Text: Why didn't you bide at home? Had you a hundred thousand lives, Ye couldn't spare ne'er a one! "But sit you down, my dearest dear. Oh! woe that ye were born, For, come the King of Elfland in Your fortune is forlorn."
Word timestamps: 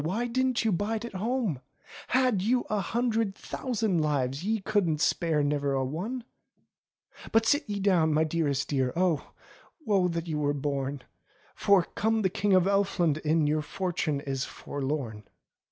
Why 0.03 0.25
didn't 0.25 0.65
you 0.65 0.71
bide 0.71 1.05
at 1.05 1.13
home? 1.13 1.61
Had 2.07 2.41
you 2.41 2.61
a 2.71 2.79
hundred 2.79 3.35
thousand 3.35 4.01
lives, 4.01 4.43
Ye 4.43 4.59
couldn't 4.61 4.99
spare 4.99 5.43
ne'er 5.43 5.73
a 5.73 5.85
one! 5.85 6.23
"But 7.31 7.45
sit 7.45 7.69
you 7.69 7.79
down, 7.79 8.11
my 8.11 8.23
dearest 8.23 8.67
dear. 8.69 8.93
Oh! 8.95 9.29
woe 9.85 10.07
that 10.07 10.27
ye 10.27 10.33
were 10.33 10.55
born, 10.55 11.03
For, 11.53 11.83
come 11.83 12.23
the 12.23 12.31
King 12.31 12.53
of 12.55 12.63
Elfland 12.67 13.19
in 13.19 13.45
Your 13.45 13.61
fortune 13.61 14.21
is 14.21 14.43
forlorn." 14.43 15.25